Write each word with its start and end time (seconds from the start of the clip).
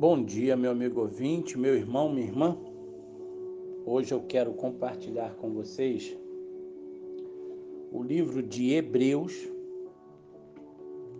Bom 0.00 0.24
dia, 0.24 0.56
meu 0.56 0.70
amigo 0.70 1.02
ouvinte, 1.02 1.58
meu 1.58 1.74
irmão, 1.74 2.08
minha 2.08 2.26
irmã. 2.26 2.56
Hoje 3.84 4.14
eu 4.14 4.22
quero 4.22 4.54
compartilhar 4.54 5.34
com 5.34 5.50
vocês 5.50 6.16
o 7.92 8.02
livro 8.02 8.42
de 8.42 8.72
Hebreus, 8.72 9.46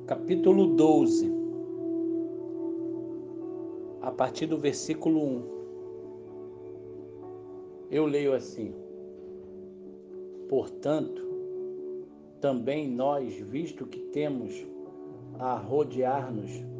capítulo 0.07 0.69
12, 0.69 1.31
a 4.01 4.11
partir 4.11 4.47
do 4.47 4.57
versículo 4.57 5.23
1. 5.27 5.43
Eu 7.91 8.07
leio 8.07 8.33
assim: 8.33 8.75
Portanto, 10.49 11.23
também 12.41 12.91
nós, 12.91 13.35
visto 13.35 13.85
que 13.85 13.99
temos 13.99 14.67
a 15.39 15.55
rodear-nos 15.59 16.80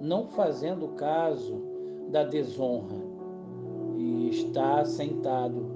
não 0.00 0.26
fazendo 0.28 0.88
caso 0.88 1.60
da 2.08 2.22
desonra, 2.24 2.96
e 3.96 4.28
está 4.30 4.84
sentado 4.84 5.66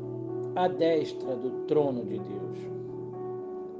à 0.54 0.68
destra 0.68 1.34
do 1.36 1.66
trono 1.66 2.04
de 2.04 2.18
Deus. 2.18 2.58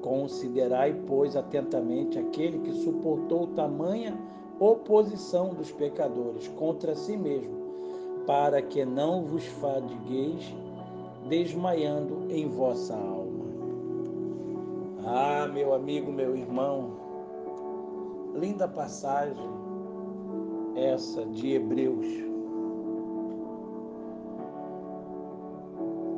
Considerai, 0.01 0.95
pois, 1.07 1.37
atentamente 1.37 2.19
aquele 2.19 2.59
que 2.61 2.73
suportou 2.73 3.49
tamanha 3.49 4.19
oposição 4.59 5.55
dos 5.55 5.71
pecadores 5.73 6.49
contra 6.49 6.95
si 6.95 7.17
mesmo, 7.17 7.55
para 8.27 8.63
que 8.63 8.85
não 8.85 9.25
vos 9.25 9.45
fadigueis 9.47 10.55
desmaiando 11.29 12.27
em 12.31 12.49
vossa 12.49 12.95
alma. 12.95 13.45
Ah, 15.05 15.49
meu 15.53 15.75
amigo, 15.75 16.13
meu 16.13 16.37
irmão, 16.37 16.91
linda 18.35 18.69
passagem 18.69 19.49
essa 20.77 21.25
de 21.27 21.55
Hebreus. 21.55 22.07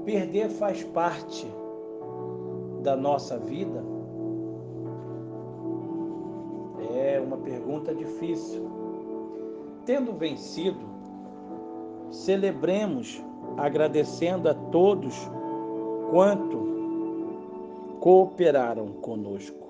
Perder 0.05 0.49
faz 0.51 0.83
parte 0.85 1.47
da 2.83 2.97
nossa 2.97 3.39
vida? 3.39 3.85
É 6.95 7.21
uma 7.21 7.37
pergunta 7.37 7.95
difícil. 7.95 8.69
Tendo 9.87 10.13
vencido, 10.13 10.85
celebremos 12.11 13.23
agradecendo 13.57 14.49
a 14.49 14.55
todos 14.55 15.15
quanto 16.11 16.73
cooperaram 18.01 18.89
conosco, 18.89 19.67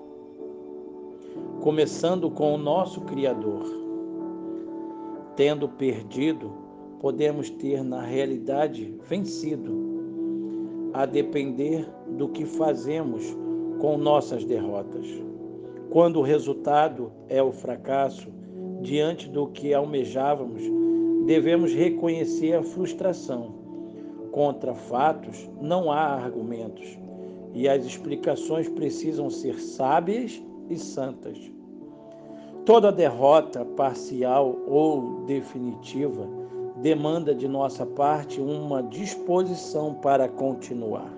começando 1.61 2.29
com 2.31 2.53
o 2.55 2.57
nosso 2.57 3.01
Criador. 3.01 3.82
Tendo 5.35 5.67
perdido, 5.67 6.51
podemos 6.99 7.49
ter 7.49 7.83
na 7.83 8.01
realidade 8.01 8.95
vencido 9.09 9.93
a 10.93 11.05
depender 11.05 11.89
do 12.17 12.29
que 12.29 12.45
fazemos 12.45 13.35
com 13.79 13.97
nossas 13.97 14.45
derrotas. 14.45 15.05
Quando 15.89 16.19
o 16.19 16.23
resultado 16.23 17.11
é 17.27 17.41
o 17.41 17.51
fracasso, 17.51 18.31
diante 18.81 19.27
do 19.27 19.47
que 19.47 19.73
almejávamos, 19.73 20.61
devemos 21.25 21.73
reconhecer 21.73 22.53
a 22.53 22.63
frustração. 22.63 23.55
Contra 24.31 24.73
fatos 24.73 25.49
não 25.59 25.91
há 25.91 26.15
argumentos, 26.15 26.97
e 27.53 27.67
as 27.67 27.85
explicações 27.85 28.69
precisam 28.69 29.29
ser 29.29 29.59
sábias 29.59 30.41
e 30.69 30.77
santas. 30.77 31.37
Toda 32.65 32.93
derrota 32.93 33.65
parcial 33.65 34.55
ou 34.65 35.25
definitiva 35.25 36.25
demanda 36.77 37.35
de 37.35 37.45
nossa 37.45 37.85
parte 37.85 38.39
uma 38.39 38.81
disposição 38.81 39.95
para 39.95 40.29
continuar. 40.29 41.11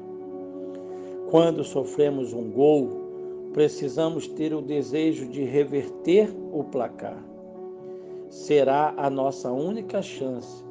Quando 1.29 1.63
sofremos 1.63 2.33
um 2.33 2.49
gol, 2.49 2.89
precisamos 3.53 4.27
ter 4.27 4.55
o 4.55 4.61
desejo 4.61 5.27
de 5.27 5.43
reverter 5.43 6.35
o 6.51 6.63
placar. 6.63 7.23
Será 8.27 8.95
a 8.97 9.07
nossa 9.07 9.51
única 9.51 10.01
chance, 10.01 10.65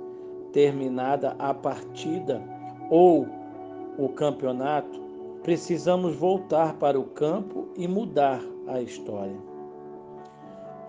terminada 0.52 1.36
a 1.38 1.54
partida 1.54 2.42
ou 2.90 3.28
o 3.96 4.08
campeonato, 4.08 5.00
precisamos 5.44 6.16
voltar 6.16 6.74
para 6.78 6.98
o 6.98 7.04
campo 7.04 7.68
e 7.76 7.86
mudar 7.86 8.42
a 8.66 8.82
história. 8.82 9.53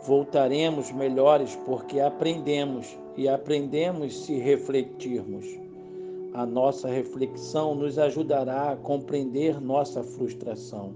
Voltaremos 0.08 0.92
melhores 0.92 1.56
porque 1.66 2.00
aprendemos 2.00 2.96
e 3.18 3.28
aprendemos 3.28 4.26
se 4.26 4.38
refletirmos. 4.38 5.48
A 6.32 6.46
nossa 6.46 6.88
reflexão 6.88 7.74
nos 7.74 7.98
ajudará 7.98 8.74
a 8.74 8.76
compreender 8.76 9.60
nossa 9.60 10.04
frustração, 10.04 10.92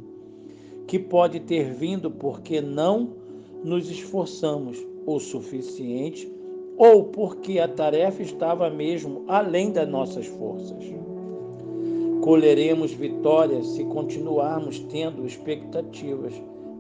que 0.86 1.00
pode 1.00 1.40
ter 1.40 1.74
vindo 1.74 2.12
porque 2.12 2.62
não 2.62 3.16
nos 3.64 3.90
esforçamos 3.90 4.78
o 5.08 5.20
suficiente 5.20 6.32
ou 6.78 7.06
porque 7.06 7.58
a 7.58 7.68
tarefa 7.68 8.22
estava 8.22 8.70
mesmo 8.70 9.24
além 9.28 9.72
das 9.72 9.90
nossas 9.90 10.28
forças. 10.28 10.84
Colheremos 12.22 12.92
vitórias 12.92 13.66
se 13.70 13.84
continuarmos 13.86 14.78
tendo 14.82 15.26
expectativas 15.26 16.34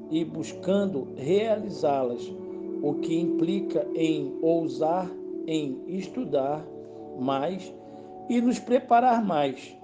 e 0.09 0.23
buscando 0.23 1.07
realizá-las, 1.15 2.33
o 2.81 2.95
que 2.95 3.19
implica 3.19 3.87
em 3.93 4.33
ousar, 4.41 5.09
em 5.45 5.81
estudar 5.87 6.65
mais 7.19 7.73
e 8.29 8.39
nos 8.41 8.59
preparar 8.59 9.23
mais, 9.23 9.75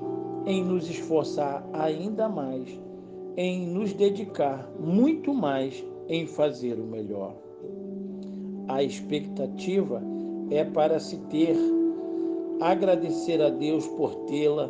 em 0.45 0.63
nos 0.63 0.89
esforçar 0.89 1.67
ainda 1.73 2.29
mais, 2.29 2.79
em 3.37 3.67
nos 3.67 3.93
dedicar 3.93 4.69
muito 4.79 5.33
mais 5.33 5.83
em 6.07 6.25
fazer 6.25 6.79
o 6.79 6.85
melhor. 6.85 7.35
A 8.67 8.81
expectativa 8.81 10.01
é 10.49 10.63
para 10.63 10.99
se 10.99 11.17
ter, 11.29 11.55
agradecer 12.61 13.41
a 13.41 13.49
Deus 13.49 13.85
por 13.87 14.15
tê-la, 14.27 14.69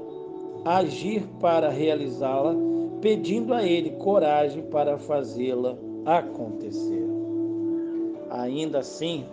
agir 0.65 1.23
para 1.39 1.69
realizá-la 1.69 2.55
pedindo 3.01 3.53
a 3.53 3.63
Ele 3.63 3.91
coragem 3.91 4.63
para 4.63 4.97
fazê-la 4.97 5.77
acontecer. 6.05 7.05
Ainda 8.29 8.79
assim, 8.79 9.25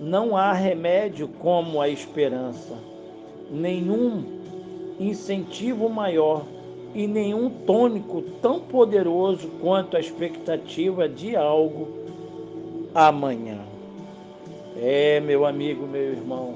não 0.00 0.36
há 0.36 0.52
remédio 0.52 1.28
como 1.28 1.80
a 1.80 1.88
esperança, 1.88 2.74
nenhum 3.50 4.24
incentivo 4.98 5.88
maior 5.88 6.44
e 6.94 7.06
nenhum 7.06 7.50
tônico 7.50 8.22
tão 8.42 8.60
poderoso 8.60 9.48
quanto 9.60 9.96
a 9.96 10.00
expectativa 10.00 11.08
de 11.08 11.36
algo 11.36 11.88
amanhã. 12.94 13.58
É, 14.76 15.20
meu 15.20 15.44
amigo, 15.44 15.86
meu 15.86 16.12
irmão. 16.12 16.54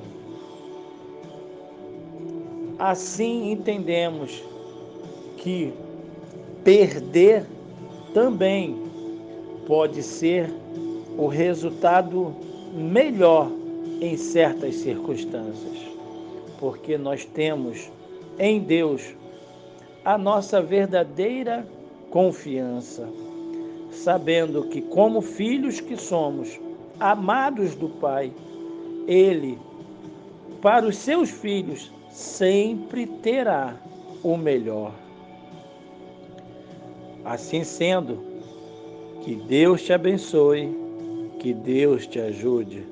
Assim 2.79 3.53
entendemos 3.53 4.43
que 5.37 5.73
perder 6.65 7.45
também 8.15 8.75
pode 9.67 10.03
ser 10.03 10.51
o 11.19 11.27
resultado 11.27 12.35
melhor 12.73 13.51
em 14.01 14.17
certas 14.17 14.77
circunstâncias, 14.77 15.79
porque 16.59 16.97
nós 16.97 17.25
temos 17.25 17.91
em 18.39 18.61
Deus 18.61 19.15
a 20.05 20.19
nossa 20.19 20.61
verdadeira 20.61 21.67
confiança, 22.11 23.09
sabendo 23.91 24.65
que, 24.65 24.81
como 24.81 25.21
filhos 25.21 25.81
que 25.81 25.97
somos, 25.97 26.59
amados 26.99 27.75
do 27.75 27.89
Pai, 27.89 28.33
Ele, 29.07 29.59
para 30.61 30.87
os 30.87 30.97
seus 30.97 31.31
filhos, 31.31 31.93
sempre 32.11 33.07
terá 33.07 33.77
o 34.23 34.37
melhor. 34.37 35.04
Assim 37.25 37.65
sendo, 37.65 38.19
que 39.23 39.35
Deus 39.35 39.83
te 39.83 39.93
abençoe, 39.93 40.71
que 41.39 41.55
Deus 41.55 42.07
te 42.07 42.21
ajude. 42.21 42.87